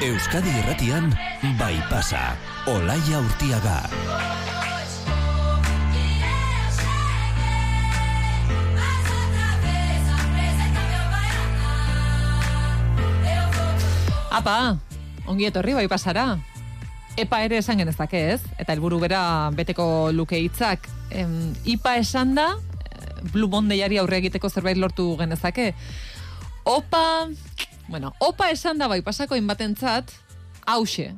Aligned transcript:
Euskadi 0.00 0.48
Erratian, 0.64 1.12
bai 1.60 1.76
pasa, 1.92 2.32
Olaia 2.64 3.20
Urtiaga. 3.20 3.84
Apa, 14.32 14.80
ongi 15.28 15.44
etorri 15.44 15.76
bai 15.76 15.84
pasara. 15.84 16.40
Epa 17.20 17.44
ere 17.44 17.60
esan 17.60 17.84
genezake 17.84 18.24
ez, 18.32 18.40
eta 18.56 18.72
helburu 18.72 19.02
bera 19.04 19.52
beteko 19.52 20.08
luke 20.16 20.40
hitzak. 20.40 20.88
Em, 21.12 21.52
ipa 21.68 21.98
esan 22.00 22.32
da, 22.40 22.54
eh, 22.56 23.20
Blue 23.36 23.52
Mondayari 23.52 24.00
aurre 24.00 24.24
egiteko 24.24 24.48
zerbait 24.48 24.80
lortu 24.80 25.12
genezake. 25.20 25.74
Opa, 26.64 27.28
bueno, 27.90 28.14
opa 28.22 28.50
esan 28.54 28.78
da 28.78 28.86
bai 28.86 29.02
pasako 29.02 29.34
inbatentzat, 29.34 30.12
hause. 30.66 31.10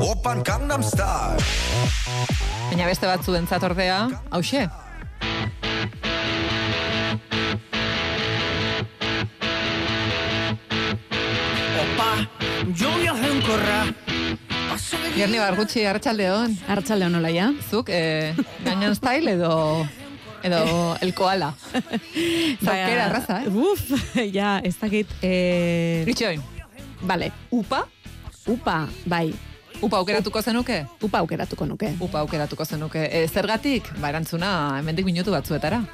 Opan 0.00 0.42
Gangnam 0.42 0.82
Style. 0.82 1.44
Baina 2.70 2.88
beste 2.88 3.06
batzuentzat 3.10 3.68
ordea, 3.68 4.00
hause. 4.32 4.64
Opa, 11.84 12.10
lluvia 12.72 13.14
enkorra. 13.28 13.80
Gerni 15.10 15.40
bargutxi, 15.42 15.84
hartxaldeon. 15.84 16.56
Arratsalde 16.70 17.10
on 17.10 17.20
olaia. 17.20 17.52
Zuk, 17.68 17.90
eh, 17.92 18.32
Gangnam 18.64 18.94
Style 18.96 19.36
edo 19.36 19.50
edo 20.42 20.96
el 21.00 21.14
koala. 21.14 21.54
Zaukera, 22.64 23.06
arraza, 23.06 23.42
eh? 23.42 23.48
Uf, 23.48 23.90
ja, 24.36 24.58
ez 24.64 24.76
dakit. 24.80 25.08
Eh, 25.22 26.02
Ritxoin, 26.06 26.42
vale, 27.02 27.32
upa, 27.50 27.86
upa, 28.46 28.88
bai, 29.04 29.34
upa 29.80 29.96
aukeratuko 29.96 30.42
zenuke? 30.42 30.86
upa 31.02 31.18
aukeratuko 31.18 31.66
nuke. 31.66 31.94
Upa 32.00 32.20
aukeratuko 32.20 32.64
zenuke. 32.64 33.08
E, 33.12 33.26
zergatik? 33.28 33.92
Ba, 34.00 34.08
erantzuna, 34.08 34.78
hemendik 34.78 35.04
minutu 35.04 35.30
batzuetara. 35.32 35.84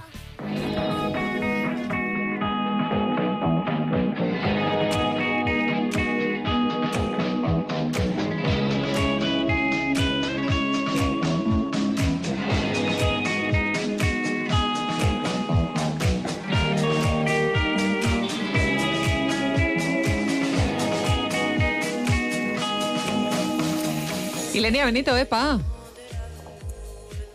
Ilenia 24.57 24.87
Benito, 24.89 25.13
epa. 25.17 25.59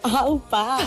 Aupa! 0.03 0.79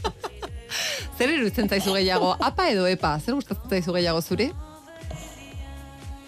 Zer 1.16 1.30
iruditzen 1.32 1.68
zaizu 1.68 1.94
gehiago? 1.96 2.34
Apa 2.40 2.68
edo 2.72 2.84
epa? 2.88 3.14
Zer 3.24 3.34
gustatzen 3.38 3.70
zaizu 3.72 3.94
gehiago 3.96 4.20
zuri? 4.20 4.50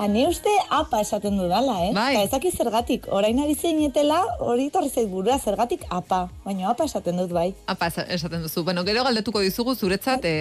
Ani 0.02 0.24
uste 0.26 0.50
apa 0.72 0.98
esaten 1.04 1.36
dudala, 1.38 1.76
eh? 1.84 1.92
Bai. 1.94 2.14
Eta 2.16 2.24
ezaki 2.26 2.50
zergatik, 2.50 3.04
orain 3.14 3.38
ari 3.38 3.54
zeinetela, 3.54 4.16
hori 4.42 4.66
torri 4.74 4.88
zait 4.90 5.06
burua 5.12 5.36
zergatik 5.38 5.84
apa. 5.94 6.24
Baina 6.42 6.72
apa 6.72 6.88
esaten 6.88 7.20
dut 7.20 7.30
bai. 7.36 7.52
Apa 7.70 7.86
esa- 7.92 8.08
esaten 8.10 8.42
duzu. 8.42 8.64
Bueno, 8.66 8.82
gero 8.88 9.04
galdetuko 9.06 9.44
dizugu 9.44 9.76
zuretzat 9.76 10.24
e, 10.26 10.34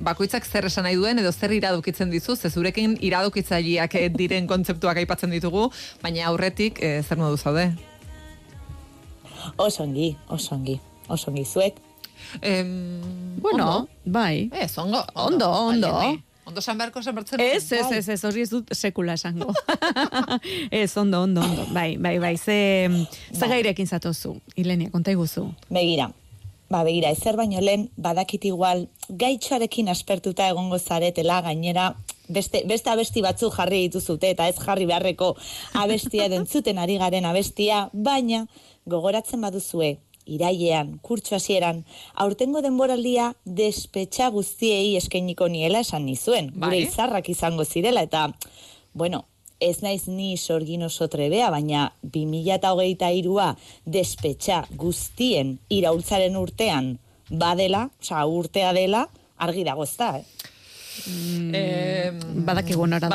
bakoitzak 0.00 0.48
zer 0.48 0.66
esan 0.72 0.88
nahi 0.88 0.96
duen 0.98 1.20
edo 1.22 1.30
zer 1.30 1.52
iradokitzen 1.60 2.10
dizu, 2.10 2.34
ze 2.34 2.50
zurekin 2.50 2.96
iradokitzaileak 3.00 3.94
eh, 4.00 4.08
diren 4.10 4.48
kontzeptuak 4.50 4.96
aipatzen 5.04 5.30
ditugu, 5.36 5.68
baina 6.02 6.26
aurretik 6.32 6.82
e, 6.82 6.96
zer 7.04 7.20
modu 7.20 7.36
zaude? 7.38 7.68
Osongi, 9.58 10.16
osongi, 10.28 10.78
osongi 11.08 11.44
zuek. 11.44 11.76
Em, 12.42 13.00
Bueno, 13.40 13.64
ondo. 13.64 13.88
bai. 14.04 14.48
Ez, 14.52 14.78
ondo. 14.78 15.04
Ondo, 15.14 15.48
ondo. 15.50 15.90
Aieni. 15.96 16.22
Ondo 16.46 16.60
san 16.60 16.76
beharko 16.78 17.02
san 17.02 17.14
bertzen. 17.14 17.40
Ez, 17.40 17.72
ez, 17.72 17.86
ez, 17.92 18.08
ez, 18.08 18.24
hori 18.24 18.42
ez 18.44 18.50
dut 18.50 18.68
sekula 18.76 19.14
esango. 19.16 19.52
ez, 20.70 20.96
ondo, 20.96 21.22
ondo, 21.22 21.40
ondo. 21.40 21.64
Bai, 21.72 21.96
bai, 21.96 22.18
bai, 22.18 22.36
ze, 22.36 22.88
ze 23.32 23.48
gairekin 23.48 23.86
zatozu, 23.86 24.34
Ilenia, 24.56 24.90
konta 24.92 25.10
iguzu. 25.10 25.46
Begira, 25.70 26.10
ba 26.70 26.82
begira, 26.84 27.10
ezer 27.10 27.36
baino 27.36 27.60
lehen 27.60 27.90
badakit 27.96 28.44
igual 28.48 28.88
gaitxoarekin 29.08 29.88
aspertuta 29.88 30.48
egongo 30.48 30.78
zaretela 30.78 31.40
gainera 31.42 31.94
beste, 32.28 32.62
beste 32.66 32.90
abesti 32.90 33.22
batzu 33.22 33.50
jarri 33.52 33.84
dituzute 33.88 34.30
eta 34.30 34.48
ez 34.48 34.56
jarri 34.58 34.86
beharreko 34.86 35.34
abestia 35.74 36.26
edo 36.26 36.40
entzuten 36.40 36.78
ari 36.78 36.96
garen 36.98 37.28
abestia, 37.28 37.88
baina 37.92 38.46
gogoratzen 38.86 39.40
baduzue 39.40 39.98
irailean, 40.24 40.98
kurtso 41.04 41.36
hasieran, 41.36 41.84
aurtengo 42.14 42.62
denboraldia 42.64 43.34
despetxa 43.44 44.30
guztiei 44.32 44.96
eskainiko 44.96 45.50
niela 45.52 45.82
esan 45.84 46.06
nizuen. 46.08 46.50
Gure 46.54 46.78
Bai. 46.78 46.86
izarrak 46.86 47.28
izango 47.28 47.64
zirela 47.64 48.02
eta, 48.08 48.30
bueno, 48.94 49.26
ez 49.64 49.80
naiz 49.82 50.06
ni 50.08 50.36
sorgin 50.36 50.82
oso 50.86 51.08
trebea, 51.08 51.50
baina 51.50 51.92
2008a 52.04 53.54
despetxa 53.86 54.64
guztien 54.76 55.58
iraultzaren 55.68 56.36
urtean 56.36 56.98
badela, 57.30 57.88
osea 58.00 58.24
urtea 58.26 58.72
dela, 58.76 59.06
argi 59.36 59.64
dago 59.64 59.84
ez 59.84 59.96
da, 59.96 60.18
eh? 60.18 60.24
Eh, 61.52 62.12
Badakigu 62.46 62.86
nora 62.86 63.08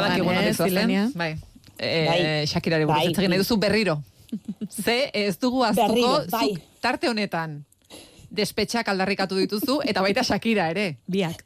ez, 0.44 0.58
doazen, 0.58 0.68
Ilenia? 0.68 1.10
Bai. 1.16 1.36
Eh, 1.78 2.06
Bai. 2.08 2.48
Shakirari 2.48 2.86
buruz 2.86 3.16
Bai. 3.16 3.28
nahi 3.30 3.40
duzu 3.40 3.58
berriro. 3.58 4.02
Ze 4.84 5.10
ez 5.14 5.38
dugu 5.40 5.64
aztuko 5.64 6.26
bai. 6.30 6.50
zuk 6.50 6.60
tarte 6.84 7.10
honetan 7.10 7.64
despetxak 8.30 8.92
aldarrikatu 8.92 9.40
dituzu 9.40 9.80
eta 9.90 10.04
baita 10.06 10.24
Shakira 10.24 10.70
ere. 10.70 10.98
Biak. 11.10 11.46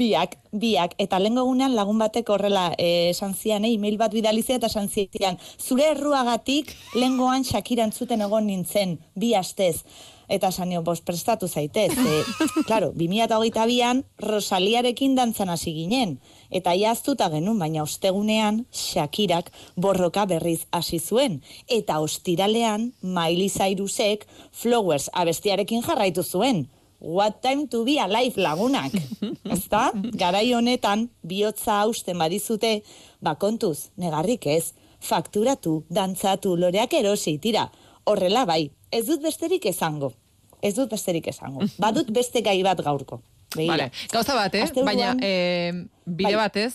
Biak, 0.00 0.36
biak, 0.54 0.94
eta 1.02 1.18
lehengo 1.18 1.42
egunean 1.46 1.74
lagun 1.74 1.98
batek 1.98 2.28
horrela 2.30 2.68
eh, 2.78 3.10
esan 3.10 3.34
zian, 3.34 3.64
eh, 3.66 3.72
email 3.74 3.98
bat 3.98 4.12
bidalizia 4.14 4.60
eta 4.60 4.70
esan 4.70 4.88
zian, 4.88 5.38
zure 5.58 5.90
erruagatik 5.90 6.70
lehengoan 6.94 7.44
Shakira 7.44 7.84
entzuten 7.88 8.22
egon 8.22 8.46
nintzen, 8.46 8.98
bi 9.18 9.34
astez. 9.34 9.82
Eta 10.30 10.52
esan 10.54 10.68
nio, 10.70 10.84
bos, 10.86 11.00
prestatu 11.02 11.48
zaitez. 11.50 11.90
E, 11.90 12.20
claro, 12.68 12.92
2008an 12.94 14.04
Rosaliarekin 14.22 15.16
dantzan 15.18 15.50
hasi 15.50 15.74
ginen. 15.74 16.20
Eta 16.54 16.76
iaztuta 16.78 17.26
genuen, 17.32 17.58
baina 17.58 17.82
ostegunean 17.82 18.62
Shakirak 18.70 19.50
borroka 19.74 20.28
berriz 20.30 20.68
hasi 20.70 21.00
zuen. 21.00 21.40
Eta 21.66 21.98
ostiralean 21.98 22.92
Miley 23.02 23.50
Cyrusek 23.50 24.28
Flowers 24.54 25.10
abestiarekin 25.12 25.82
jarraitu 25.82 26.22
zuen. 26.22 26.68
What 27.00 27.40
time 27.40 27.66
to 27.68 27.84
be 27.84 27.98
alive 27.98 28.36
lagunak. 28.36 28.92
Ezta? 29.54 29.90
Garai 30.20 30.52
honetan, 30.52 31.08
bihotza 31.24 31.80
hausten 31.80 32.18
badizute, 32.20 32.82
ba 33.24 33.34
kontuz, 33.40 33.88
negarrik 33.96 34.46
ez, 34.46 34.74
fakturatu, 35.00 35.80
dantzatu, 35.88 36.56
loreak 36.60 36.92
erosi, 37.00 37.38
tira. 37.40 37.70
Horrela 38.04 38.44
bai, 38.44 38.70
ez 38.92 39.06
dut 39.08 39.24
besterik 39.24 39.64
esango. 39.72 40.12
Ez 40.60 40.74
dut 40.76 40.92
besterik 40.92 41.26
esango. 41.32 41.64
Badut 41.82 42.12
beste 42.12 42.44
gai 42.44 42.60
bat 42.62 42.84
gaurko. 42.84 43.22
Begira. 43.56 43.72
Vale. 43.72 43.90
Gauza 44.12 44.36
bat, 44.36 44.54
eh? 44.54 44.84
Baina 44.84 45.14
eh, 45.24 45.72
bide 46.04 46.34
Bai. 46.34 46.36
batez, 46.44 46.74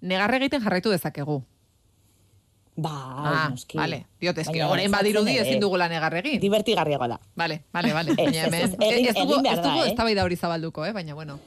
negarre 0.00 0.38
egiten 0.40 0.62
jarraitu 0.62 0.94
dezakegu. 0.94 1.42
Bai, 2.76 2.92
ah, 2.92 3.48
noski. 3.50 3.78
vale. 3.78 4.02
Diot, 4.20 4.36
eski, 4.38 4.60
orain 4.62 4.90
badirudi 4.92 5.38
ezin 5.38 5.60
dugula 5.60 5.88
negarre 5.88 6.18
egin. 6.20 6.40
Divertigarriago 6.40 7.08
da. 7.08 7.20
Vale, 7.34 7.62
vale, 7.72 7.92
vale. 7.96 8.12
Ez, 8.18 8.24
Baina 8.24 8.42
ez, 8.42 8.46
hemen, 8.46 8.62
ez, 8.80 9.06
ez 9.08 9.14
dugu, 9.14 9.42
behar 9.42 9.58
ez 9.58 9.64
dugu 9.64 9.94
da, 9.96 10.10
eh? 10.12 10.22
hori 10.24 10.36
zabalduko, 10.36 10.84
eh? 10.84 10.92
Baina, 10.92 11.14
bueno. 11.14 11.38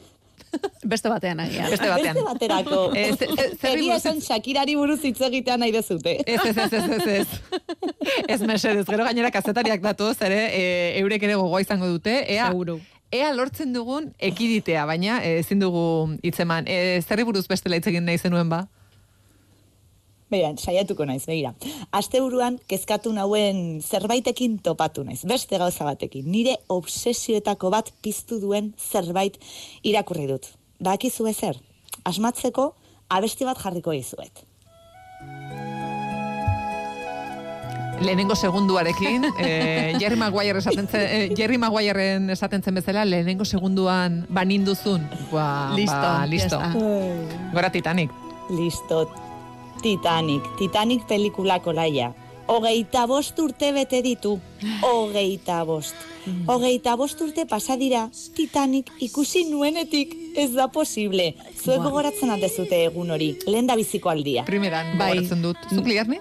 Beste 0.83 1.09
batean 1.09 1.39
agian. 1.39 1.69
Beste 1.69 1.87
batean. 1.89 2.15
Beste 2.15 2.25
baterako. 2.25 2.91
Eh, 2.97 3.11
ze- 3.15 3.27
ze- 3.27 3.49
zer 3.61 3.77
Egia 3.77 3.93
buruz- 3.93 3.97
esan 3.99 4.21
Shakirari 4.25 4.75
buruz 4.75 5.03
hitz 5.05 5.21
egitea 5.21 5.57
nahi 5.61 5.71
dezute. 5.71 6.15
Ez, 6.25 6.39
ez, 6.45 6.57
ez, 6.57 6.73
ez, 6.73 6.89
ez, 6.89 7.07
ez. 7.07 7.27
Ez 8.27 8.41
mesedez, 8.41 8.85
gero 8.89 9.03
gainera 9.05 9.29
kazetariak 9.31 9.81
datoz, 9.85 10.15
ere, 10.25 10.39
e, 10.57 10.63
eurek 11.03 11.21
ere 11.29 11.35
gogoa 11.37 11.61
izango 11.61 11.85
dute. 11.87 12.23
Ea, 12.33 12.47
Seguru. 12.49 12.79
ea 13.11 13.29
lortzen 13.37 13.71
dugun 13.73 14.09
ekiditea, 14.17 14.85
baina 14.89 15.19
eh, 15.23 15.37
ezin 15.43 15.59
dugu 15.61 16.15
hitzeman. 16.25 16.65
E, 16.67 17.01
zerri 17.05 17.23
buruz 17.23 17.45
bestela 17.47 17.77
hitz 17.77 17.85
egin 17.93 18.05
nahi 18.09 18.17
zenuen 18.17 18.49
ba? 18.49 18.63
Beira, 20.29 20.51
saiatuko 20.57 21.05
naiz, 21.09 21.23
begira. 21.25 21.55
Asteburuan 21.91 22.59
kezkatu 22.69 23.13
nauen 23.13 23.81
zerbaitekin 23.81 24.59
topatu 24.65 25.03
naiz, 25.03 25.23
beste 25.25 25.57
gauza 25.57 25.87
batekin. 25.87 26.27
Nire 26.29 26.59
obsesioetako 26.69 27.71
bat 27.73 27.89
piztu 28.05 28.39
duen 28.41 28.73
zerbait 28.77 29.39
irakurri 29.83 30.27
dut. 30.29 30.51
Bakizu 30.79 31.27
ezer, 31.31 31.57
asmatzeko 32.05 32.73
abesti 33.09 33.49
bat 33.49 33.57
jarriko 33.57 33.97
dizuet. 33.97 34.45
lehenengo 37.99 38.35
segunduarekin, 38.35 39.25
eh, 39.39 39.95
Jerry 39.99 40.15
Maguire 40.15 40.59
esaten 40.59 40.87
zen, 40.87 41.01
eh, 41.01 41.33
Jerry 41.35 41.57
Maguireen 41.57 42.29
esaten 42.29 42.63
zen 42.63 42.75
bezala, 42.75 43.05
lehenengo 43.05 43.45
segunduan 43.45 44.25
baninduzun. 44.29 45.03
Ba, 45.31 45.73
Listo, 45.75 45.95
ba, 45.95 46.25
listo. 46.25 46.59
Gora 47.53 47.69
Titanic. 47.71 48.11
Listo. 48.49 49.28
Titanic. 49.81 50.43
Titanic 50.57 51.05
pelikulako 51.07 51.73
laia. 51.73 52.13
Hogeita 52.49 53.05
bost 53.07 53.37
urte 53.39 53.71
bete 53.71 54.01
ditu. 54.01 54.39
Hogeita 54.81 55.63
bost. 55.65 55.95
Hogeita 56.47 56.95
bost 56.97 57.21
urte 57.21 57.45
pasa 57.49 57.77
dira 57.77 58.07
Titanic 58.35 58.89
ikusi 58.99 59.45
nuenetik 59.49 60.15
ez 60.35 60.49
da 60.55 60.67
posible. 60.67 61.33
Zuek 61.55 61.83
gogoratzen 61.85 62.33
aldezute 62.33 62.83
egun 62.87 63.11
hori, 63.11 63.35
lehen 63.47 63.69
da 63.69 63.77
biziko 63.79 64.09
aldia. 64.09 64.45
Primeran, 64.49 64.97
Bai. 64.97 65.13
gogoratzen 65.13 65.45
dut. 65.45 65.69
Zuk 65.75 65.87
liarni? 65.87 66.19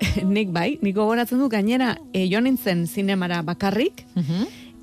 nik 0.36 0.52
bai, 0.52 0.76
nik 0.82 0.94
gogoratzen 0.96 1.40
du 1.40 1.48
gainera 1.52 1.94
e, 2.12 2.26
joan 2.28 2.46
nintzen 2.48 2.86
zinemara 2.86 3.42
bakarrik, 3.46 4.04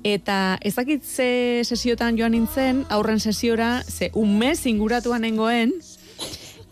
eta 0.04 0.58
ezakit 0.66 1.04
ze 1.04 1.62
sesiotan 1.64 2.18
joan 2.18 2.34
nintzen, 2.34 2.84
aurren 2.90 3.20
sesiora, 3.20 3.82
ze 3.88 4.10
un 4.14 4.38
mes 4.38 4.66
inguratuan 4.66 5.22
nengoen, 5.22 5.72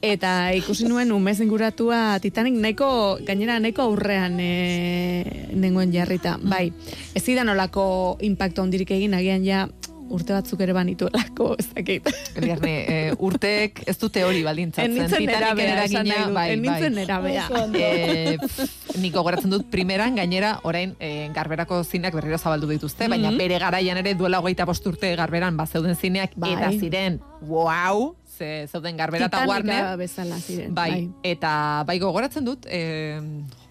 eta 0.03 0.51
ikusi 0.59 0.89
nuen 0.91 1.13
un 1.15 1.23
mes 1.23 1.39
inguratua 1.41 2.19
Titanic 2.21 2.59
nahiko, 2.59 3.19
gainera 3.23 3.61
nahiko 3.63 3.87
aurrean 3.87 4.35
e, 4.43 5.51
nengoen 5.55 5.95
jarrita. 5.95 6.37
Bai, 6.43 6.73
ez 7.15 7.23
zidan 7.23 7.49
olako 7.55 8.19
impacto 8.27 8.67
ondirik 8.67 8.91
egin, 8.99 9.15
agian 9.15 9.47
ja 9.47 9.69
urte 10.11 10.33
batzuk 10.33 10.61
ere 10.61 10.73
banituelako, 10.73 11.57
ez 11.59 11.67
dakit. 11.75 12.09
Liarni, 12.41 12.71
eh, 12.89 13.15
urteek 13.19 13.83
ez 13.87 13.97
dute 13.99 14.25
hori 14.25 14.43
baldintzatzen. 14.43 14.93
Nintzen 14.95 15.19
Titanic 15.19 15.41
nerabea, 15.41 15.85
esan 15.85 16.07
nahi 16.07 16.25
dut. 16.25 16.35
bai, 16.35 16.57
Nintzen 16.57 16.95
bai. 16.95 17.05
nerabea. 17.05 17.47
Eh, 17.75 18.39
pff, 18.41 18.97
nik 18.99 19.13
gogoratzen 19.15 19.51
dut 19.51 19.67
primeran, 19.71 20.15
gainera, 20.17 20.59
orain, 20.65 20.95
eh, 21.01 21.31
garberako 21.35 21.83
zineak 21.85 22.15
berriro 22.15 22.39
zabaldu 22.39 22.67
dituzte, 22.69 23.09
baina 23.09 23.31
Mhm. 23.31 23.39
bere 23.39 23.59
garaian 23.59 23.97
ere 23.97 24.15
duela 24.15 24.41
hogeita 24.41 24.67
urte 24.67 25.15
garberan 25.17 25.57
bazeuden 25.57 25.97
zineak, 25.97 26.33
Bai. 26.37 26.53
eta 26.53 26.71
ziren, 26.73 27.21
wow, 27.43 28.15
ze 28.39 28.67
zeuden 28.71 28.97
garbera 28.97 29.27
eta 29.27 29.47
Warner, 29.47 29.97
bezala 29.97 30.37
ziren. 30.41 30.75
bai, 30.75 31.09
eta 31.23 31.85
bai 31.87 31.99
gogoratzen 31.99 32.45
dut, 32.45 32.67
eh, 32.69 33.21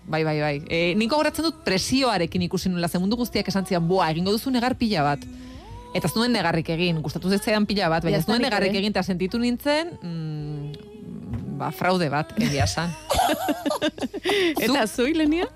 bai, 0.05 0.23
bai, 0.23 0.39
bai, 0.39 0.61
eh, 0.69 0.93
nik 0.95 1.09
gogoratzen 1.09 1.43
dut 1.43 1.63
presioarekin 1.63 2.41
ikusi 2.43 2.69
nula, 2.69 2.87
ze 2.87 2.99
mundu 2.99 3.15
guztiak 3.17 3.47
esan 3.47 3.65
zian, 3.65 3.87
boa, 3.87 4.09
egingo 4.11 4.31
duzu 4.31 4.49
negar 4.51 4.75
pila 4.77 5.03
bat, 5.03 5.19
Eta 5.91 6.07
ez 6.07 6.15
nuen 6.15 6.31
negarrik 6.31 6.69
egin, 6.71 7.01
gustatu 7.03 7.31
zitzaidan 7.31 7.65
pila 7.67 7.89
bat, 7.91 8.05
baina 8.05 8.21
ez 8.21 8.27
nuen 8.29 8.41
negarrik 8.45 8.71
ere. 8.71 8.79
egin, 8.79 8.93
eta 8.95 9.03
sentitu 9.03 9.39
nintzen, 9.41 9.91
mm, 10.01 10.91
ba, 11.59 11.71
fraude 11.75 12.07
bat, 12.11 12.31
egia 12.39 12.63
esan. 12.69 12.93
Eta 14.63 14.85
zu, 14.87 15.07
Ilenia? 15.11 15.49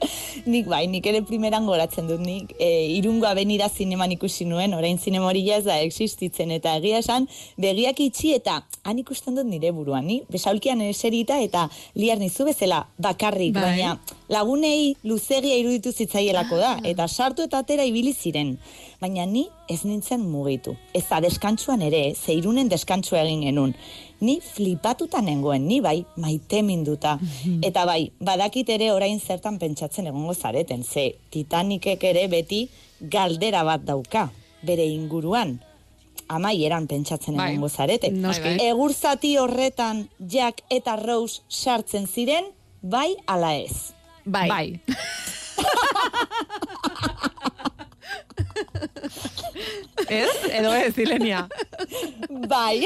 Nik 0.52 0.68
bai, 0.70 0.84
nik 0.90 1.06
ere 1.08 1.22
primeran 1.26 1.66
goratzen 1.66 2.08
dut 2.08 2.20
nik. 2.22 2.52
E, 2.60 2.68
irungo 2.96 3.26
abenida 3.28 3.68
zineman 3.68 4.12
ikusi 4.14 4.44
nuen, 4.44 4.74
orain 4.74 4.98
ja 4.98 5.56
ez 5.56 5.64
da 5.64 5.78
existitzen, 5.80 6.50
eta 6.50 6.76
egia 6.76 6.98
esan, 6.98 7.28
begiak 7.58 8.00
itxi 8.00 8.34
eta 8.34 8.62
han 8.84 8.98
ikusten 8.98 9.34
dut 9.34 9.46
nire 9.46 9.72
buruan, 9.72 10.06
ni 10.06 10.22
besaulkian 10.30 10.80
eserita 10.80 11.38
eta 11.40 11.68
liar 11.94 12.18
nizu 12.18 12.44
bezala 12.44 12.86
bakarrik, 12.98 13.54
Bai. 13.54 13.62
baina 13.62 13.98
lagunei 14.28 14.96
luzegia 15.04 15.56
iruditu 15.56 15.92
zitzaielako 15.92 16.56
da, 16.56 16.76
eta 16.84 17.08
sartu 17.08 17.42
eta 17.42 17.58
atera 17.58 17.84
ibili 17.84 18.12
ziren. 18.12 18.56
Baina 19.00 19.26
ni 19.26 19.46
ez 19.68 19.84
nintzen 19.84 20.20
mugitu. 20.20 20.76
Ez 20.94 21.04
da, 21.08 21.20
deskantsuan 21.20 21.82
ere, 21.82 22.14
zeirunen 22.14 22.68
deskantsua 22.68 23.22
egin 23.24 23.42
genuen. 23.48 23.74
Ni 24.20 24.40
flipatuta 24.40 25.20
nengoen, 25.20 25.66
ni 25.68 25.80
bai, 25.84 26.06
maite 26.16 26.62
minduta. 26.62 27.18
Eta 27.62 27.84
bai, 27.84 28.12
badakit 28.20 28.68
ere 28.72 28.90
orain 28.92 29.20
zertan 29.20 29.58
pentsatzen 29.58 30.06
egongo 30.08 30.34
zareten, 30.34 30.84
ze 30.84 31.16
Titanicek 31.30 32.04
ere 32.04 32.28
beti 32.32 32.68
galdera 33.00 33.62
bat 33.64 33.84
dauka, 33.84 34.30
bere 34.62 34.84
inguruan. 34.88 35.60
Amaieran 36.28 36.86
pentsatzen 36.90 37.36
Bai. 37.36 37.50
egongo 37.52 37.68
zarete. 37.68 38.10
Noski. 38.10 38.42
Bai, 38.42 38.56
bai. 38.56 38.66
Egur 38.72 38.92
zati 38.94 39.36
horretan 39.38 40.08
Jack 40.18 40.62
eta 40.70 40.96
Rose 40.96 41.42
sartzen 41.48 42.06
ziren, 42.08 42.44
bai 42.82 43.14
ala 43.26 43.54
ez. 43.54 43.92
Bai. 44.24 44.48
bai. 44.48 44.80
ez? 50.08 50.36
Edo 50.50 50.74
ez, 50.74 50.98
Ilenia? 50.98 51.46
Bai, 52.28 52.82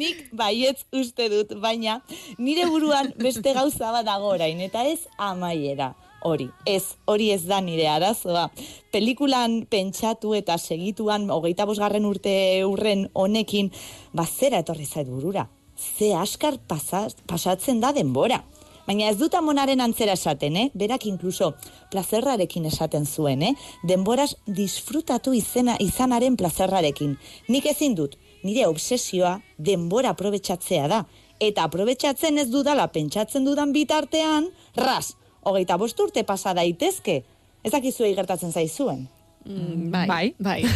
nik 0.00 0.28
baietz 0.34 0.84
uste 0.94 1.28
dut, 1.30 1.54
baina 1.62 2.00
nire 2.38 2.66
buruan 2.70 3.12
beste 3.20 3.54
gauza 3.54 3.92
bat 3.94 4.06
dago 4.06 4.32
orain, 4.34 4.60
eta 4.60 4.84
ez 4.88 5.06
amaiera. 5.18 5.92
Hori, 6.24 6.48
ez, 6.64 6.96
hori 7.04 7.28
ez 7.34 7.42
da 7.44 7.60
nire 7.60 7.84
arazoa. 7.92 8.46
Pelikulan 8.92 9.60
pentsatu 9.70 10.32
eta 10.34 10.56
segituan, 10.56 11.28
hogeita 11.30 11.66
bosgarren 11.68 12.06
urte 12.08 12.32
urren 12.64 13.10
honekin, 13.12 13.70
bazera 14.16 14.62
etorri 14.64 14.88
zait 14.88 15.10
burura. 15.10 15.46
Ze 15.76 16.14
askar 16.16 16.56
pasa, 16.66 17.06
pasatzen 17.28 17.80
da 17.80 17.92
denbora. 17.92 18.40
Baina 18.86 19.08
ez 19.08 19.16
dut 19.20 19.34
amonaren 19.36 19.80
antzera 19.80 20.12
esaten, 20.16 20.56
eh? 20.60 20.66
Berak 20.76 21.06
inkluso 21.08 21.54
plazerrarekin 21.92 22.66
esaten 22.68 23.06
zuen, 23.06 23.42
eh? 23.42 23.54
Denboraz 23.88 24.34
disfrutatu 24.46 25.32
izena 25.36 25.76
izanaren 25.80 26.36
plazerrarekin. 26.36 27.16
Nik 27.48 27.68
ezin 27.72 27.96
dut, 27.96 28.18
nire 28.44 28.66
obsesioa 28.68 29.38
denbora 29.58 30.14
aprobetxatzea 30.14 30.88
da. 30.90 31.02
Eta 31.42 31.64
aprobetxatzen 31.66 32.38
ez 32.38 32.48
dudala 32.52 32.86
pentsatzen 32.94 33.44
dudan 33.44 33.72
bitartean, 33.74 34.48
ras, 34.78 35.16
hogeita 35.42 35.76
bost 35.80 36.00
urte 36.00 36.22
pasa 36.24 36.54
daitezke. 36.56 37.22
Ez 37.64 37.72
dakizuei 37.72 38.14
gertatzen 38.14 38.52
zaizuen. 38.52 39.06
Mm, 39.44 39.90
bai. 39.92 40.06
Bai. 40.08 40.34
Bai. 40.38 40.60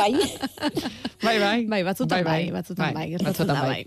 Bai? 0.00 0.12
Bai, 1.20 1.36
bai. 1.38 1.58
Bai, 1.68 1.82
batzutan 1.84 2.22
bai, 2.24 2.50
batzutan 2.54 2.94
bai, 2.96 3.10
gertatzen 3.10 3.48
batzutan 3.48 3.58
da 3.60 3.66
bai. 3.68 3.82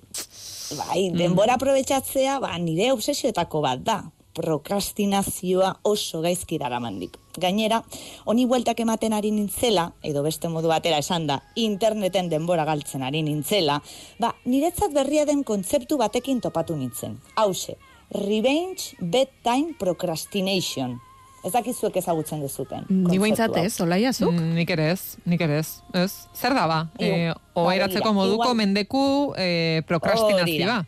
Bai, 0.78 1.00
denbora 1.18 1.56
aprobetxatzea, 1.58 2.38
ba, 2.44 2.52
nire 2.62 2.92
obsesioetako 2.94 3.62
bat 3.66 3.82
da. 3.86 3.98
Prokrastinazioa 4.36 5.80
oso 5.84 6.22
gaizki 6.22 6.58
daramandik. 6.60 7.16
Gainera, 7.40 7.82
honi 8.26 8.46
bueltak 8.46 8.80
ematen 8.84 9.14
ari 9.14 9.32
nintzela, 9.32 9.90
edo 10.04 10.24
beste 10.24 10.50
modu 10.52 10.68
batera 10.72 11.00
esan 11.04 11.26
da, 11.28 11.40
interneten 11.56 12.30
denbora 12.32 12.66
galtzen 12.68 13.04
ari 13.04 13.22
nintzela, 13.24 13.80
ba, 14.20 14.34
niretzat 14.46 14.94
berria 14.96 15.26
den 15.26 15.44
kontzeptu 15.44 15.98
batekin 15.98 16.42
topatu 16.42 16.76
nintzen. 16.80 17.18
Hauxe, 17.36 17.78
revenge 18.12 18.96
bedtime 19.00 19.74
procrastination. 19.80 21.00
Ez 21.46 21.52
dakizuek 21.54 21.96
ezagutzen 22.02 22.40
dezuten. 22.42 22.88
Ni 22.90 23.20
behintzat 23.22 23.54
ez, 23.62 23.76
olaia 23.84 24.10
zuk? 24.14 24.32
Mm, 24.34 24.56
nik 24.58 24.72
ere 24.74 24.88
ez, 24.96 25.02
nik 25.30 25.42
ere 25.46 25.60
ez. 25.62 25.76
Ez, 25.94 26.12
zer 26.34 26.56
da 26.58 26.64
ba? 26.68 26.80
Igu- 26.98 27.12
Eh, 27.14 27.34
ba, 27.54 27.62
oairatzeko 27.68 28.00
begira, 28.02 28.14
moduko 28.18 28.44
igual- 28.48 28.58
mendeku 28.58 29.34
eh, 29.38 29.78
Hori 29.78 29.86
prokrastinazioa. 29.88 30.80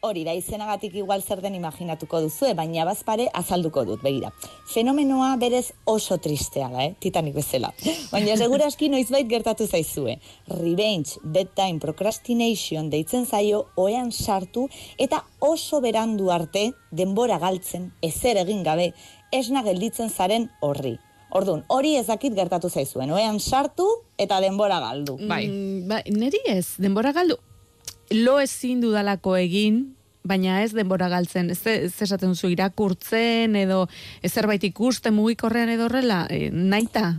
Hori 0.00 0.22
da, 0.22 0.30
izenagatik 0.30 0.94
igual 0.94 1.24
zer 1.26 1.40
den 1.42 1.56
imaginatuko 1.58 2.20
duzu, 2.22 2.52
baina 2.54 2.84
bazpare 2.86 3.24
azalduko 3.34 3.82
dut, 3.88 4.02
begira. 4.04 4.30
Fenomenoa 4.70 5.32
berez 5.40 5.72
oso 5.90 6.20
tristea 6.22 6.68
da, 6.70 6.84
eh? 6.84 6.92
Titanic 7.02 7.34
bezala. 7.34 7.72
Baina 8.12 8.36
seguraski 8.38 8.88
noizbait 8.92 9.26
gertatu 9.26 9.66
zaizue. 9.66 10.14
Revenge, 10.52 11.18
bedtime, 11.24 11.82
procrastination 11.82 12.92
deitzen 12.94 13.26
zaio, 13.26 13.64
oean 13.74 14.12
sartu 14.12 14.68
eta 15.02 15.24
oso 15.40 15.82
berandu 15.82 16.30
arte 16.30 16.68
denbora 16.94 17.40
galtzen, 17.42 17.90
ezer 18.00 18.38
egin 18.44 18.62
gabe, 18.62 18.92
esna 19.34 19.64
gelditzen 19.66 20.14
zaren 20.14 20.46
horri. 20.62 20.94
Orduan, 21.34 21.66
hori 21.68 21.96
ez 21.98 22.06
gertatu 22.06 22.70
zaizuen, 22.70 23.10
oean 23.10 23.40
sartu 23.40 23.88
eta 24.16 24.40
denbora 24.40 24.78
galdu. 24.80 25.18
Bai. 25.26 25.46
Mm, 25.48 25.88
bai, 25.88 26.02
neri 26.14 26.38
ez, 26.46 26.76
denbora 26.78 27.12
galdu. 27.12 27.36
Lo 28.10 28.38
ezin 28.40 28.80
dudalako 28.80 29.36
egin, 29.36 29.98
baina 30.28 30.62
ez 30.64 30.72
denbora 30.76 31.08
galtzen. 31.12 31.50
Ez, 31.54 31.62
ez 31.66 31.94
esaten 32.04 32.34
duzu 32.34 32.50
irakurtzen 32.52 33.56
edo 33.56 33.86
ez 34.22 34.32
zerbait 34.32 34.64
ikusten 34.64 35.16
mugikorrean 35.16 35.72
edo 35.72 35.88
horrela, 35.88 36.26
e, 36.30 36.48
naita. 36.52 37.18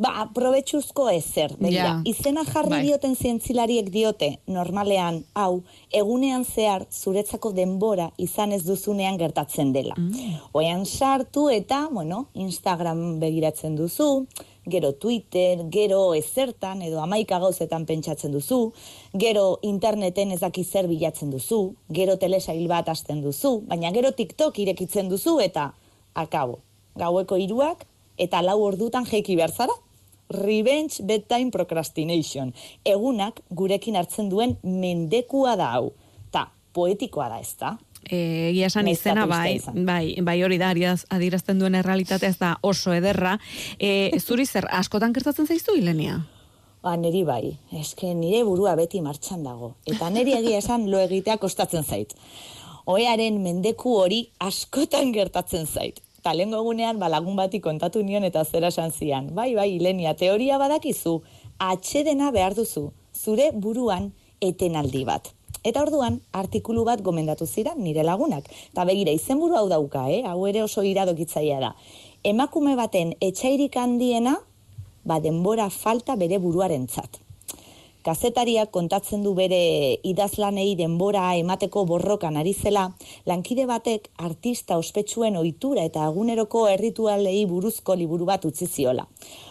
Ba, 0.00 0.28
probetxuzko 0.32 1.08
ezer, 1.10 1.56
begira. 1.58 1.88
Ja. 1.88 1.94
Izena 2.06 2.44
jarri 2.46 2.70
Bai. 2.72 2.82
dioten 2.86 3.16
zientzilariek 3.18 3.90
diote, 3.90 4.30
normalean, 4.46 5.24
hau, 5.34 5.64
egunean 5.90 6.46
zehar 6.46 6.86
zuretzako 6.88 7.50
denbora 7.56 8.06
izan 8.16 8.54
ez 8.54 8.62
duzunean 8.64 9.18
gertatzen 9.18 9.74
dela. 9.74 9.98
Oean 10.56 10.86
sartu 10.86 11.48
eta, 11.50 11.88
bueno, 11.90 12.28
Instagram 12.34 13.18
begiratzen 13.20 13.74
duzu, 13.76 14.26
gero 14.66 14.92
Twitter, 14.92 15.64
gero 15.70 16.14
ezertan 16.14 16.82
edo 16.82 17.00
amaika 17.00 17.38
gauzetan 17.40 17.86
pentsatzen 17.86 18.32
duzu, 18.32 18.72
gero 19.12 19.58
interneten 19.62 20.32
ez 20.32 20.40
daki 20.40 20.64
zer 20.64 20.88
bilatzen 20.88 21.30
duzu, 21.30 21.74
gero 21.88 22.16
telesail 22.20 22.66
bat 22.68 22.88
hasten 22.88 23.22
duzu, 23.24 23.60
baina 23.68 23.92
gero 23.92 24.12
TikTok 24.12 24.58
irekitzen 24.58 25.08
duzu 25.08 25.38
eta 25.40 25.72
akabo. 26.14 26.60
Gaueko 26.98 27.38
hiruak 27.40 27.86
eta 28.20 28.42
lau 28.42 28.60
ordutan 28.62 29.06
jeiki 29.08 29.36
behar 29.36 29.52
zara. 29.52 29.76
Revenge 30.30 31.02
bedtime 31.02 31.50
procrastination. 31.50 32.52
Egunak 32.86 33.40
gurekin 33.50 33.96
hartzen 33.98 34.28
duen 34.30 34.58
mendekua 34.62 35.56
da 35.58 35.72
hau. 35.74 35.90
Ta, 36.30 36.50
poetikoa 36.72 37.28
da 37.32 37.40
ez 37.42 37.56
da? 37.58 37.76
E, 38.10 38.50
egia 38.50 38.66
esan 38.66 38.88
izena, 38.90 39.24
bai, 39.30 39.60
izan. 39.60 39.84
bai, 39.86 40.16
bai 40.26 40.36
hori 40.42 40.58
da, 40.58 40.72
adierazten 41.14 41.62
duen 41.62 41.78
errealitatea 41.78 42.34
ez 42.34 42.38
da 42.40 42.56
oso 42.66 42.92
ederra. 42.92 43.38
E, 43.78 44.10
zuri 44.18 44.46
zer, 44.46 44.66
askotan 44.70 45.14
gertatzen 45.14 45.46
zaizu, 45.46 45.76
Ilenia? 45.78 46.18
Ba, 46.82 46.96
niri 46.96 47.22
bai, 47.28 47.44
eske 47.76 48.14
nire 48.16 48.40
burua 48.48 48.74
beti 48.78 49.02
martxan 49.04 49.44
dago. 49.44 49.74
Eta 49.86 50.08
niri 50.10 50.34
egia 50.38 50.58
esan 50.58 50.88
lo 50.90 50.98
egitea 50.98 51.36
kostatzen 51.38 51.84
zait. 51.84 52.14
Oearen 52.88 53.36
mendeku 53.44 53.92
hori 54.00 54.22
askotan 54.40 55.12
gertatzen 55.12 55.68
zait. 55.68 56.00
Eta 56.20 56.32
lehenko 56.36 56.62
egunean, 56.64 56.98
ba, 57.00 57.08
lagun 57.12 57.36
bati 57.36 57.60
kontatu 57.64 58.02
nion 58.04 58.24
eta 58.24 58.42
zera 58.44 58.72
esan 58.72 58.90
zian. 58.96 59.28
Bai, 59.36 59.52
bai, 59.54 59.68
Ilenia, 59.76 60.16
teoria 60.16 60.58
badakizu, 60.60 61.20
atxedena 61.60 62.32
behar 62.32 62.56
duzu, 62.56 62.90
zure 63.14 63.50
buruan 63.52 64.10
etenaldi 64.40 65.04
bat. 65.04 65.30
Eta 65.64 65.82
orduan, 65.82 66.20
artikulu 66.32 66.84
bat 66.88 67.02
gomendatu 67.04 67.46
ziren 67.46 67.82
nire 67.84 68.04
lagunak. 68.06 68.46
Eta 68.72 68.84
begira, 68.88 69.12
izenburu 69.12 69.58
hau 69.58 69.66
dauka, 69.68 70.06
eh? 70.08 70.22
hau 70.24 70.46
ere 70.48 70.62
oso 70.64 70.82
iradokitzaia 70.82 71.58
da. 71.60 71.74
Emakume 72.24 72.76
baten 72.76 73.12
etxairik 73.20 73.76
handiena, 73.76 74.38
ba 75.04 75.20
denbora 75.20 75.68
falta 75.70 76.16
bere 76.16 76.38
buruarentzat. 76.38 77.20
Kazetariak 78.00 78.70
kontatzen 78.72 79.20
du 79.26 79.34
bere 79.36 79.60
idazlanei 80.08 80.70
denbora 80.76 81.26
emateko 81.36 81.84
borrokan 81.84 82.38
ari 82.40 82.54
zela, 82.54 82.86
lankide 83.28 83.66
batek 83.68 84.08
artista 84.16 84.78
ospetsuen 84.80 85.36
ohitura 85.36 85.84
eta 85.84 86.06
aguneroko 86.06 86.64
erritualei 86.72 87.44
buruzko 87.50 87.98
liburu 88.00 88.24
bat 88.32 88.48
utzi 88.48 88.66
ziola. 88.66 89.04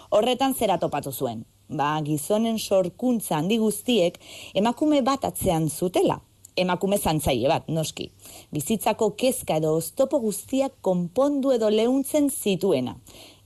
Horretan 0.09 0.57
zera 0.57 0.79
topatu 0.81 1.13
zuen. 1.13 1.45
Ba, 1.69 1.99
gizonen 2.01 2.57
sorkuntza 2.57 3.35
handi 3.37 3.59
guztiek 3.61 4.15
emakume 4.57 5.03
bat 5.05 5.25
atzean 5.27 5.67
zutela. 5.69 6.15
Emakume 6.57 6.97
zantzaile 6.97 7.47
bat, 7.47 7.67
noski. 7.69 8.07
Bizitzako 8.51 9.11
kezka 9.15 9.59
edo 9.61 9.75
oztopo 9.77 10.17
guztiak 10.19 10.79
konpondu 10.81 11.53
edo 11.53 11.69
leuntzen 11.69 12.31
zituena. 12.33 12.95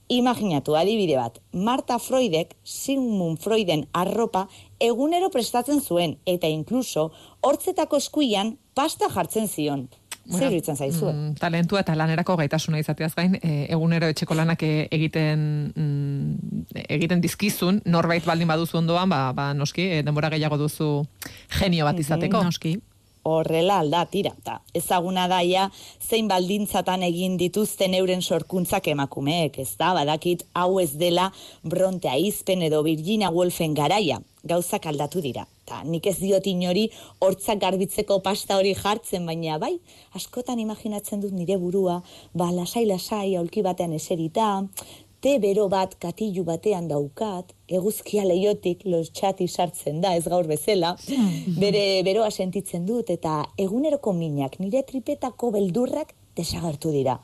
Imaginatu 0.08 0.74
adibide 0.76 1.18
bat, 1.20 1.36
Marta 1.52 1.98
Freudek 1.98 2.56
Sigmund 2.64 3.38
Freuden 3.44 3.86
arropa 3.92 4.46
egunero 4.80 5.30
prestatzen 5.32 5.80
zuen 5.80 6.16
eta 6.28 6.48
inkluso 6.48 7.10
hortzetako 7.40 8.00
eskuian 8.00 8.56
pasta 8.74 9.08
jartzen 9.12 9.48
zion. 9.48 9.86
Zer 10.30 10.46
iruditzen 10.48 10.76
zaizu? 10.76 11.08
Mm, 11.10 11.34
talentua 11.40 11.82
eta 11.84 11.94
lanerako 11.98 12.36
gaitasuna 12.40 12.80
izateaz 12.80 13.12
gain, 13.16 13.36
e, 13.42 13.66
egunero 13.74 14.08
etxeko 14.12 14.36
lanak 14.38 14.62
e, 14.64 14.86
egiten 14.94 15.44
mm, 15.74 16.64
egiten 16.88 17.20
dizkizun, 17.24 17.82
norbait 17.84 18.24
baldin 18.24 18.48
baduzu 18.48 18.80
ondoan, 18.80 19.12
ba, 19.12 19.20
ba 19.36 19.52
noski, 19.54 19.90
e, 19.98 20.02
denbora 20.06 20.32
gehiago 20.32 20.58
duzu 20.60 20.90
genio 21.58 21.84
bat 21.84 22.00
izateko. 22.00 22.42
Noski. 22.44 22.78
horrela 23.24 23.78
alda 23.80 24.02
tira. 24.12 24.34
Ta, 24.44 24.58
ezaguna 24.76 25.24
daia 25.28 25.70
zein 26.00 26.28
baldintzatan 26.28 27.02
egin 27.06 27.38
dituzten 27.40 27.94
euren 27.96 28.20
sorkuntzak 28.20 28.90
emakumeek, 28.92 29.56
ez 29.64 29.76
da, 29.80 29.94
badakit 29.96 30.44
hau 30.52 30.78
ez 30.82 30.92
dela 31.00 31.30
Bronte 31.62 32.10
Aizpen 32.12 32.62
edo 32.68 32.82
Virginia 32.84 33.32
Woolfen 33.32 33.72
garaia, 33.74 34.20
gauzak 34.44 34.86
aldatu 34.86 35.22
dira. 35.24 35.46
Ta, 35.64 35.80
nik 35.84 36.06
ez 36.06 36.18
diot 36.20 36.46
inori 36.46 36.88
hortzak 37.24 37.60
garbitzeko 37.62 38.20
pasta 38.24 38.58
hori 38.60 38.74
jartzen, 38.76 39.24
baina 39.26 39.58
bai, 39.58 39.78
askotan 40.18 40.60
imaginatzen 40.60 41.24
dut 41.24 41.32
nire 41.32 41.56
burua, 41.60 42.02
ba, 42.34 42.50
lasai-lasai, 42.52 43.36
aulki 43.40 43.64
batean 43.64 43.96
eserita, 43.96 44.50
te 45.24 45.38
bero 45.40 45.70
bat 45.72 45.94
katilu 45.96 46.44
batean 46.44 46.90
daukat, 46.90 47.54
eguzkia 47.78 48.26
leiotik 48.28 48.82
lotxati 48.84 49.46
sartzen 49.48 50.02
da, 50.04 50.12
ez 50.12 50.26
gaur 50.28 50.44
bezala, 50.50 50.92
bere 51.62 52.02
beroa 52.04 52.28
sentitzen 52.30 52.84
dut, 52.84 53.08
eta 53.08 53.38
eguneroko 53.56 54.12
minak 54.12 54.60
nire 54.60 54.84
tripetako 54.84 55.54
beldurrak 55.56 56.12
desagertu 56.36 56.92
dira. 56.92 57.16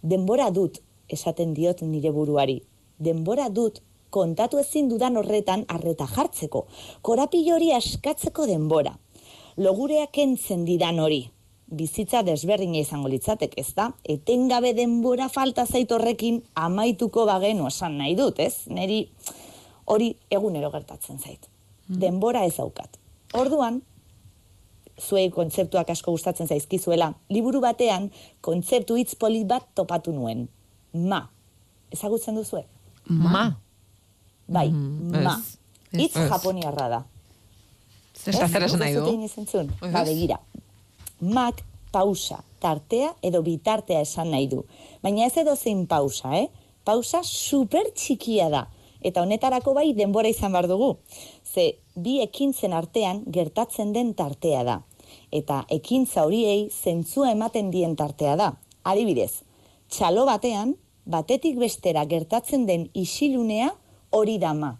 Denbora 0.00 0.46
dut, 0.54 0.78
esaten 1.10 1.50
diot 1.58 1.82
nire 1.82 2.14
buruari, 2.14 2.60
denbora 3.02 3.48
dut 3.50 3.82
kontatu 4.10 4.58
ezin 4.58 4.88
dudan 4.90 5.16
horretan 5.16 5.64
arreta 5.68 6.06
jartzeko, 6.06 6.66
korapilo 7.02 7.56
hori 7.56 7.72
askatzeko 7.72 8.46
denbora. 8.46 8.96
Logurea 9.56 10.06
kentzen 10.12 10.64
didan 10.64 10.98
hori, 11.02 11.24
bizitza 11.70 12.22
desberdina 12.26 12.80
izango 12.80 13.08
litzatek, 13.10 13.54
ez 13.60 13.72
da? 13.76 13.90
Etengabe 14.04 14.72
denbora 14.74 15.28
falta 15.28 15.66
zait 15.66 15.92
horrekin 15.92 16.42
amaituko 16.58 17.26
bagenu 17.28 17.68
esan 17.70 17.98
nahi 18.00 18.16
dut, 18.18 18.40
ez? 18.42 18.66
Neri 18.66 19.04
hori 19.90 20.14
egunero 20.30 20.70
gertatzen 20.74 21.18
zait. 21.18 21.46
Denbora 21.90 22.44
ez 22.46 22.56
daukat. 22.56 22.98
Orduan, 23.38 23.80
zuei 25.00 25.30
kontzeptuak 25.34 25.90
asko 25.90 26.14
gustatzen 26.14 26.50
zaizkizuela, 26.50 27.12
liburu 27.30 27.62
batean 27.62 28.10
kontzeptu 28.44 28.98
hitz 28.98 29.14
polit 29.18 29.46
bat 29.50 29.66
topatu 29.74 30.14
nuen. 30.14 30.48
Ma. 30.94 31.24
Ezagutzen 31.94 32.38
duzue? 32.38 32.64
Ma. 33.06 33.50
Bai, 34.50 34.68
Mm, 34.70 35.22
ma. 35.22 35.36
Hitz 35.92 36.14
japoniarra 36.30 36.88
da. 36.88 37.00
Eta 38.26 38.48
zer 38.48 38.62
esan 38.66 38.80
nahi 38.82 38.94
du? 38.94 39.04
Ba, 39.80 40.02
begira. 40.04 40.40
Mak 41.20 41.62
pausa, 41.92 42.42
tartea 42.60 43.14
edo 43.22 43.42
bitartea 43.46 44.00
esan 44.04 44.30
nahi 44.34 44.48
du. 44.50 44.64
Baina 45.02 45.26
ez 45.26 45.36
edo 45.36 45.54
zein 45.56 45.86
pausa, 45.86 46.34
eh? 46.38 46.48
Pausa 46.84 47.22
super 47.24 47.84
txikia 47.94 48.48
da. 48.50 48.66
Eta 49.00 49.22
honetarako 49.22 49.72
bai 49.74 49.92
denbora 49.94 50.28
izan 50.28 50.52
behar 50.52 50.68
dugu. 50.68 50.96
Ze 51.44 51.78
bi 51.94 52.20
ekintzen 52.20 52.72
artean 52.72 53.22
gertatzen 53.26 53.92
den 53.92 54.14
tartea 54.14 54.64
da. 54.64 54.82
Eta 55.32 55.64
ekintza 55.70 56.24
horiei 56.26 56.70
zentzua 56.70 57.30
ematen 57.32 57.70
dien 57.70 57.96
tartea 57.96 58.36
da. 58.36 58.52
Adibidez, 58.84 59.42
txalo 59.88 60.26
batean, 60.26 60.76
batetik 61.06 61.58
bestera 61.58 62.04
gertatzen 62.04 62.66
den 62.66 62.90
isilunea 62.94 63.72
hori 64.10 64.38
dama. 64.38 64.78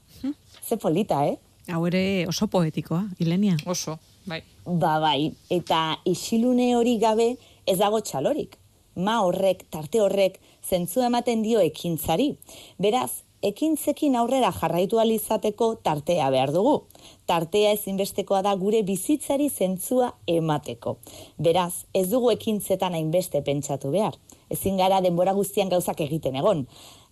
Ze 0.66 0.76
polita, 0.76 1.24
eh? 1.26 1.38
Hau 1.70 1.84
ere 1.86 2.26
oso 2.28 2.46
poetikoa, 2.46 3.04
Ilenia. 3.18 3.56
Oso, 3.66 3.98
bai. 4.26 4.42
Ba 4.64 4.98
bai, 5.02 5.32
eta 5.50 5.98
isilune 6.06 6.74
hori 6.76 6.98
gabe 6.98 7.32
ez 7.66 7.78
dago 7.78 8.00
txalorik. 8.00 8.56
Ma 8.96 9.20
horrek, 9.24 9.64
tarte 9.70 10.00
horrek, 10.02 10.38
zentzu 10.66 11.02
ematen 11.06 11.42
dio 11.42 11.60
ekintzari. 11.62 12.32
Beraz, 12.78 13.22
ekintzekin 13.42 14.16
aurrera 14.20 14.50
jarraitu 14.52 14.98
ahal 14.98 15.12
izateko 15.14 15.72
tartea 15.84 16.28
behar 16.34 16.52
dugu. 16.52 16.74
Tartea 17.26 17.72
ezinbestekoa 17.76 18.42
da 18.46 18.54
gure 18.60 18.82
bizitzari 18.82 19.48
zentzua 19.48 20.12
emateko. 20.28 20.98
Beraz, 21.38 21.86
ez 21.94 22.08
dugu 22.10 22.32
ekintzetan 22.34 22.98
hainbeste 22.98 23.42
pentsatu 23.46 23.94
behar. 23.94 24.18
Ezin 24.50 24.80
gara 24.80 24.98
denbora 25.00 25.32
guztian 25.32 25.68
gauzak 25.70 26.00
egiten 26.02 26.34
egon. 26.40 26.64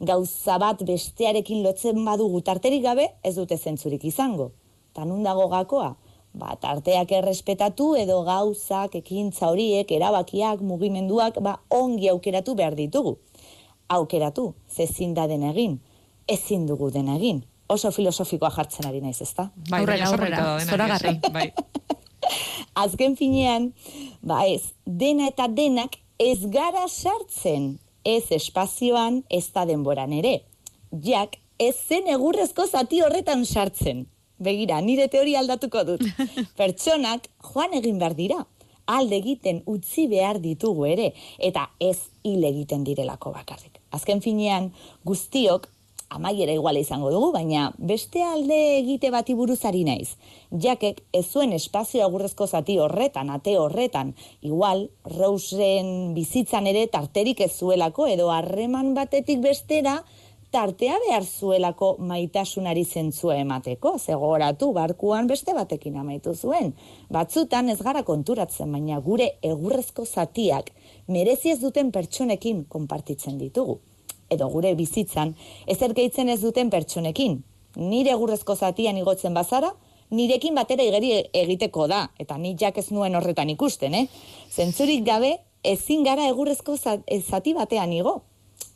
Gauza 0.03 0.59
bat 0.59 0.83
bestearekin 0.87 1.63
lotzen 1.63 2.01
badugu 2.05 2.41
tarterik 2.43 2.83
gabe, 2.83 3.07
ez 3.23 3.37
dute 3.37 3.57
zentzurik 3.57 4.05
izango. 4.05 4.51
Ta 4.93 5.05
nun 5.07 5.23
dago 5.23 5.47
gakoa? 5.53 5.93
Ba, 6.39 6.57
tarteak 6.61 7.13
errespetatu 7.21 7.93
edo 7.99 8.21
gauzak, 8.27 8.97
ekintza 8.99 9.53
horiek, 9.53 9.91
erabakiak, 9.95 10.61
mugimenduak, 10.67 11.39
ba, 11.43 11.57
ongi 11.71 12.11
aukeratu 12.11 12.57
behar 12.59 12.77
ditugu. 12.79 13.17
Aukeratu, 13.89 14.53
ze 14.69 14.85
ezin 14.85 15.15
da 15.15 15.29
den 15.31 15.47
egin, 15.49 15.79
ezin 16.29 16.67
dugu 16.67 16.91
den 16.91 17.09
egin. 17.15 17.45
Oso 17.69 17.91
filosofikoa 17.93 18.51
jartzen 18.51 18.87
ari 18.89 19.01
naiz, 19.01 19.21
ezta? 19.23 19.49
Bai, 19.71 19.81
Aurrera, 19.81 20.11
aurrera, 20.11 20.43
zoragarri. 20.67 21.15
Bai. 21.33 21.49
Azken 22.83 23.17
finean, 23.17 23.73
ba 24.23 24.43
ez, 24.47 24.75
dena 24.85 25.31
eta 25.31 25.49
denak 25.49 25.99
ez 26.19 26.51
gara 26.51 26.87
sartzen. 26.89 27.79
Ez 28.05 28.31
espazioan, 28.31 29.23
ez 29.29 29.51
da 29.53 29.65
denboran 29.69 30.13
ere. 30.13 30.41
Jak, 31.05 31.37
ez 31.59 31.75
zen 31.77 32.09
egurrezko 32.09 32.67
zati 32.67 33.03
horretan 33.05 33.45
sartzen. 33.45 34.07
Begira, 34.39 34.79
nire 34.81 35.09
teoria 35.11 35.41
aldatuko 35.43 35.83
dut. 35.85 36.05
Pertsonak 36.59 37.27
joan 37.51 37.75
egin 37.79 37.99
behar 37.99 38.15
dira. 38.19 38.39
Alde 38.89 39.19
egiten 39.19 39.61
utzi 39.69 40.07
behar 40.09 40.39
ditugu 40.41 40.87
ere, 40.89 41.11
eta 41.39 41.67
ez 41.83 41.99
hil 42.25 42.47
egiten 42.49 42.87
direlako 42.87 43.35
bakarrik. 43.35 43.83
Azken 43.93 44.23
finean, 44.25 44.71
guztiok 45.05 45.69
amaiera 46.09 46.53
iguala 46.53 46.81
izango 46.81 47.11
dugu, 47.13 47.33
baina 47.33 47.69
beste 47.79 48.23
alde 48.25 48.59
egite 48.79 49.11
bati 49.15 49.35
buruzari 49.39 49.85
naiz. 49.85 50.17
Jakek 50.65 51.03
ez 51.13 51.27
zuen 51.27 51.53
espazio 51.53 52.05
agurrezko 52.07 52.47
zati 52.47 52.79
horretan, 52.79 53.31
ate 53.31 53.57
horretan, 53.59 54.15
igual 54.41 54.89
Rosen 55.17 56.15
bizitzan 56.15 56.67
ere 56.67 56.87
tarterik 56.87 57.43
ez 57.45 57.53
zuelako 57.59 58.09
edo 58.09 58.31
harreman 58.33 58.95
batetik 58.95 59.45
bestera 59.45 60.03
tartea 60.51 60.97
behar 61.03 61.27
zuelako 61.29 61.91
maitasunari 62.01 62.85
zentzua 62.85 63.37
emateko, 63.37 63.99
zegoratu 63.99 64.71
barkuan 64.73 65.27
beste 65.29 65.53
batekin 65.53 65.99
amaitu 66.01 66.33
zuen. 66.35 66.73
Batzutan 67.13 67.69
ez 67.69 67.77
gara 67.83 68.03
konturatzen, 68.03 68.73
baina 68.73 69.03
gure 69.05 69.35
egurrezko 69.45 70.07
zatiak 70.07 70.73
merezi 71.09 71.53
ez 71.53 71.61
duten 71.61 71.93
pertsonekin 71.93 72.65
konpartitzen 72.65 73.37
ditugu 73.39 73.79
edo 74.31 74.49
gure 74.53 74.75
bizitzan 74.75 75.35
ezer 75.67 75.95
gehitzen 75.95 76.29
ez 76.29 76.41
duten 76.41 76.71
pertsonekin. 76.71 77.43
Nire 77.77 78.15
egurrezko 78.15 78.57
zatian 78.57 78.97
igotzen 78.97 79.35
bazara, 79.35 79.73
nirekin 80.11 80.55
batera 80.57 80.85
igeri 80.85 81.13
egiteko 81.43 81.87
da, 81.89 82.09
eta 82.19 82.39
ni 82.39 82.55
jak 82.59 82.79
ez 82.79 82.89
nuen 82.91 83.15
horretan 83.15 83.51
ikusten, 83.53 83.95
eh? 83.95 84.07
Zentzurik 84.51 85.05
gabe, 85.07 85.37
ezin 85.63 86.05
gara 86.05 86.29
egurrezko 86.29 86.77
eh, 87.07 87.21
zati 87.21 87.55
batean 87.55 87.93
igo. 87.93 88.23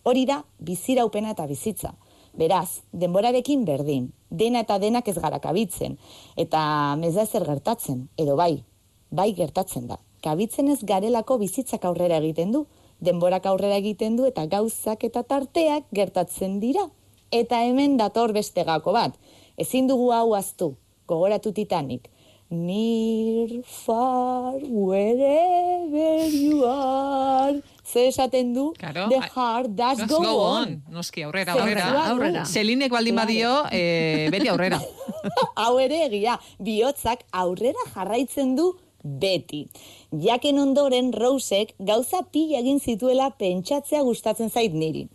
Hori 0.05 0.25
da, 0.27 0.43
biziraupena 0.59 1.33
eta 1.33 1.47
bizitza. 1.47 1.95
Beraz, 2.39 2.83
denborarekin 2.93 3.65
berdin, 3.65 4.13
dena 4.31 4.63
eta 4.65 4.79
denak 4.81 5.09
ez 5.09 5.19
gara 5.21 5.39
kabitzen, 5.39 5.99
eta 6.37 6.63
meza 6.97 7.27
zer 7.27 7.45
gertatzen, 7.45 8.07
edo 8.17 8.37
bai, 8.37 8.63
bai 9.11 9.33
gertatzen 9.37 9.87
da. 9.91 9.99
Kabitzen 10.25 10.71
ez 10.73 10.81
garelako 10.87 11.37
bizitzak 11.39 11.85
aurrera 11.85 12.23
egiten 12.23 12.53
du, 12.55 12.65
denborak 13.03 13.47
aurrera 13.51 13.77
egiten 13.83 14.17
du 14.17 14.25
eta 14.29 14.47
gauzak 14.47 15.05
eta 15.05 15.23
tarteak 15.27 15.85
gertatzen 15.95 16.61
dira. 16.63 16.87
Eta 17.33 17.63
hemen 17.67 17.97
dator 17.99 18.33
beste 18.37 18.65
gako 18.65 18.93
bat. 18.93 19.15
Ezin 19.59 19.87
dugu 19.89 20.13
hau 20.13 20.35
aztu, 20.39 20.75
gogoratu 21.09 21.53
Titanic. 21.53 22.09
Near, 22.53 23.49
far, 23.65 24.59
wherever 24.69 26.29
you 26.29 26.65
are. 26.69 27.63
Ze 27.85 28.07
esaten 28.09 28.53
du? 28.55 28.73
Claro, 28.79 29.09
The 29.09 29.21
heart 29.35 29.71
does 29.71 29.99
Does 29.99 30.09
go, 30.11 30.39
on. 30.41 30.83
Noski, 30.91 31.23
aurrera, 31.25 31.53
aurrera. 31.55 31.87
du. 31.91 31.99
aurrera. 32.13 32.45
Selinek 32.45 32.91
baldin 32.93 33.15
Claro. 33.15 33.27
badio, 33.27 33.53
eh, 33.73 34.29
beti 34.31 34.49
aurrera. 34.49 34.81
Hau 35.57 35.79
ere 35.81 36.05
egia, 36.11 36.39
bihotzak 36.59 37.25
aurrera 37.33 37.83
jarraitzen 37.95 38.55
du 38.57 38.75
beti. 39.03 39.69
Jaken 40.13 40.59
ondoren 40.61 41.09
Rosek 41.17 41.71
gauza 41.81 42.19
pila 42.33 42.59
egin 42.59 42.81
zituela 42.85 43.31
pentsatzea 43.41 44.03
gustatzen 44.05 44.51
zait 44.53 44.75
niri. 44.77 45.07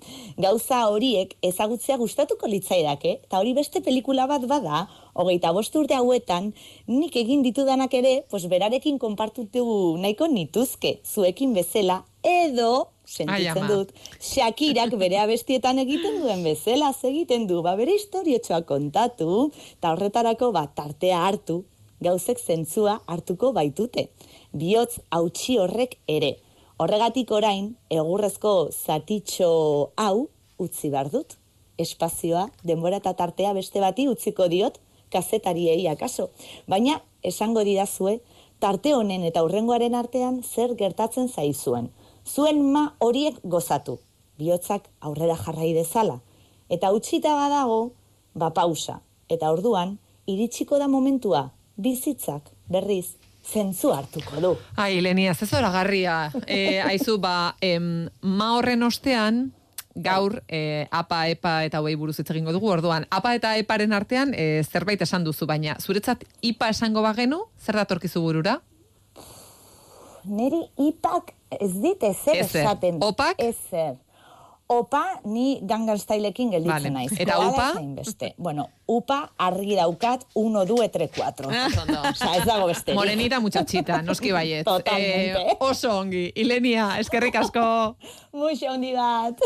Gauza 0.41 0.79
horiek 0.89 1.35
ezagutzea 1.45 1.99
gustatuko 2.01 2.49
litzaidake, 2.49 3.11
eta 3.27 3.37
hori 3.37 3.53
beste 3.53 3.83
pelikula 3.85 4.25
bat 4.25 4.47
bada, 4.49 4.87
hogeita 5.13 5.53
bost 5.53 5.77
urte 5.77 5.93
hauetan, 5.93 6.49
nik 6.89 7.15
egin 7.15 7.45
ditudanak 7.45 7.93
ere, 7.93 8.23
pues 8.31 8.47
berarekin 8.49 8.97
konpartutu 8.97 9.67
nahiko 10.01 10.31
nituzke, 10.33 10.97
zuekin 11.05 11.53
bezala, 11.53 12.01
edo, 12.25 12.89
Ai, 13.05 13.13
sentitzen 13.19 13.63
ama. 13.63 13.69
dut, 13.69 13.93
Shakirak 14.17 14.97
bere 14.97 15.21
abestietan 15.21 15.77
egiten 15.77 16.23
duen 16.23 16.41
bezala 16.43 16.89
egiten 17.05 17.45
du, 17.45 17.61
ba 17.61 17.77
bere 17.77 17.93
historiotxoa 18.01 18.63
kontatu, 18.65 19.51
eta 19.77 19.93
horretarako 19.93 20.51
bat 20.57 20.73
tartea 20.73 21.21
hartu, 21.29 21.65
gauzek 22.01 22.39
zentzua 22.39 22.99
hartuko 23.07 23.53
baitute. 23.53 24.09
Biotz 24.57 24.97
hautsi 25.13 25.57
horrek 25.61 25.97
ere. 26.09 26.37
Horregatik 26.81 27.31
orain, 27.35 27.75
egurrezko 27.93 28.53
zatitxo 28.71 29.49
hau 30.01 30.29
utzi 30.57 30.89
behar 30.93 31.11
dut. 31.13 31.35
Espazioa, 31.77 32.47
denbora 32.65 32.97
eta 33.01 33.13
tartea 33.19 33.51
beste 33.53 33.83
bati 33.83 34.07
utziko 34.09 34.47
diot, 34.49 34.79
kazetariei 35.13 35.85
akaso. 35.91 36.29
Baina, 36.65 36.97
esango 37.21 37.61
didazue, 37.67 38.15
tarte 38.63 38.95
honen 38.97 39.27
eta 39.29 39.43
hurrengoaren 39.45 39.97
artean 39.99 40.41
zer 40.41 40.73
gertatzen 40.79 41.29
zaizuen. 41.29 41.91
Zuen 42.25 42.63
ma 42.73 42.87
horiek 42.97 43.37
gozatu, 43.43 43.99
bihotzak 44.41 44.89
aurrera 45.01 45.37
jarrai 45.43 45.73
dezala. 45.77 46.17
Eta 46.69 46.91
utxita 46.97 47.35
badago, 47.37 47.91
ba 48.33 48.49
pausa. 48.57 49.01
Eta 49.29 49.53
orduan, 49.53 49.97
iritsiko 50.25 50.81
da 50.81 50.89
momentua, 50.89 51.51
bizitzak, 51.77 52.49
berriz, 52.73 53.17
zentzu 53.47 53.91
hartuko 53.95 54.41
du. 54.41 54.55
Ai, 54.75 54.99
Lenia, 55.01 55.31
ez 55.31 55.49
zoragarria. 55.49 56.31
E, 56.45 56.81
aizu, 56.81 57.17
ba, 57.23 57.55
em, 57.61 58.09
ma 58.21 58.53
horren 58.57 58.83
ostean, 58.83 59.51
gaur 59.97 60.43
e, 60.47 60.87
apa, 60.91 61.23
epa 61.31 61.63
eta 61.65 61.79
hauei 61.81 61.95
buruz 61.97 62.19
hitz 62.19 62.29
egingo 62.31 62.53
dugu, 62.53 62.69
orduan, 62.69 63.07
apa 63.09 63.33
eta 63.37 63.55
eparen 63.57 63.93
artean 63.97 64.33
e, 64.37 64.63
zerbait 64.63 65.01
esan 65.01 65.25
duzu, 65.25 65.47
baina 65.49 65.77
zuretzat 65.81 66.23
ipa 66.45 66.69
esango 66.69 67.01
bagenu, 67.01 67.45
zer 67.57 67.79
datorkizu 67.81 68.21
burura? 68.21 68.59
Neri 70.27 70.59
ipak 70.83 71.31
ez 71.55 71.71
dit 71.79 72.03
ezer 72.03 72.35
Ezer. 72.43 72.61
esaten. 72.65 72.99
Opak? 73.01 73.39
Ezer. 73.39 73.95
Opa 74.67 75.21
ni 75.23 75.59
Gangnam 75.63 75.95
Styleekin 75.97 76.49
gelditzen 76.51 76.73
Vale. 76.73 76.89
naiz. 76.91 77.13
Eta 77.15 77.39
upa? 77.39 77.71
beste. 77.95 78.33
Bueno, 78.37 78.67
upa 78.87 79.29
argi 79.37 79.77
daukat 79.79 80.25
1, 80.35 80.65
2, 80.67 80.89
3, 80.91 81.07
4. 81.15 81.47
Osa, 82.09 82.35
ez 82.35 82.43
dago 82.45 82.67
beste. 82.67 82.93
Morenita 82.93 83.39
muchachita, 83.39 84.01
noski 84.01 84.31
baiet. 84.35 84.65
Totalmente. 84.71 85.55
oso 85.59 85.97
ongi. 85.99 86.31
Ilenia, 86.35 86.97
eskerrik 86.99 87.35
asko. 87.39 87.95
Muxo 88.35 88.67
handi 88.67 88.91
bat. 88.93 89.39